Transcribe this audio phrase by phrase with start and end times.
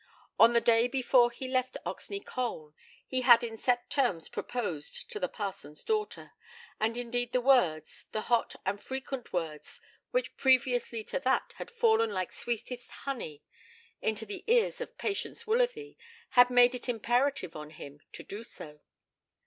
[0.39, 2.73] On the day before he left Oxney Colne
[3.05, 6.31] he had in set terms proposed to the parson's daughter,
[6.79, 9.79] and indeed the words, the hot and frequent words,
[10.09, 13.43] which previously to that had fallen like sweetest honey
[14.01, 15.97] into the ears of Patience Woolsworthy,
[16.29, 18.79] had made it imperative on him to do so.